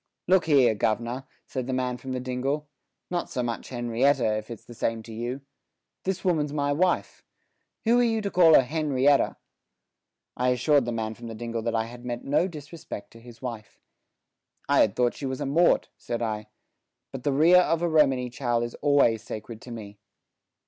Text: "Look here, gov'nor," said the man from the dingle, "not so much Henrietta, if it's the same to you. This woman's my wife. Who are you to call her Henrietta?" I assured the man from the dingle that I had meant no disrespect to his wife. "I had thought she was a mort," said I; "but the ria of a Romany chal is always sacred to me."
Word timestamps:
"Look 0.27 0.45
here, 0.45 0.73
gov'nor," 0.73 1.27
said 1.45 1.67
the 1.67 1.73
man 1.73 1.97
from 1.97 2.11
the 2.11 2.19
dingle, 2.19 2.67
"not 3.11 3.29
so 3.29 3.43
much 3.43 3.69
Henrietta, 3.69 4.35
if 4.37 4.49
it's 4.49 4.65
the 4.65 4.73
same 4.73 5.03
to 5.03 5.13
you. 5.13 5.41
This 6.05 6.25
woman's 6.25 6.51
my 6.51 6.73
wife. 6.73 7.23
Who 7.85 7.99
are 7.99 8.03
you 8.03 8.19
to 8.21 8.31
call 8.31 8.55
her 8.55 8.63
Henrietta?" 8.63 9.37
I 10.35 10.49
assured 10.49 10.85
the 10.85 10.91
man 10.91 11.13
from 11.13 11.27
the 11.27 11.35
dingle 11.35 11.61
that 11.61 11.75
I 11.75 11.83
had 11.85 12.03
meant 12.03 12.25
no 12.25 12.47
disrespect 12.47 13.11
to 13.11 13.19
his 13.19 13.43
wife. 13.43 13.79
"I 14.67 14.79
had 14.79 14.95
thought 14.95 15.13
she 15.13 15.27
was 15.27 15.39
a 15.39 15.45
mort," 15.45 15.89
said 15.99 16.23
I; 16.23 16.47
"but 17.11 17.21
the 17.21 17.31
ria 17.31 17.61
of 17.61 17.83
a 17.83 17.87
Romany 17.87 18.31
chal 18.31 18.63
is 18.63 18.73
always 18.81 19.21
sacred 19.21 19.61
to 19.61 19.71
me." 19.71 19.99